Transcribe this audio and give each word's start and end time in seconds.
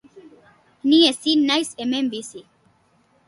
Ni 0.91 1.01
ezin 1.09 1.45
naiz 1.51 1.69
hemen 1.83 2.11
bizi. 2.15 2.43